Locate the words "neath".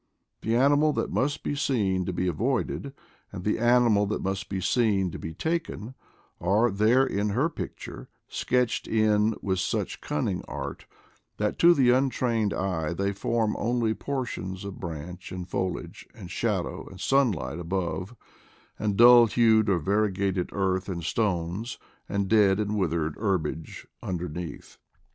24.27-24.79